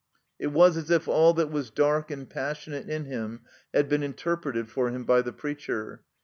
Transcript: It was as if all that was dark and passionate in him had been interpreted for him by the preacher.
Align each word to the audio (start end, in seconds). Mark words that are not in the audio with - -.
It 0.39 0.47
was 0.47 0.77
as 0.77 0.89
if 0.89 1.07
all 1.07 1.31
that 1.35 1.51
was 1.51 1.69
dark 1.69 2.09
and 2.09 2.27
passionate 2.27 2.89
in 2.89 3.05
him 3.05 3.41
had 3.71 3.87
been 3.87 4.01
interpreted 4.01 4.67
for 4.67 4.89
him 4.89 5.03
by 5.03 5.21
the 5.21 5.31
preacher. 5.31 6.01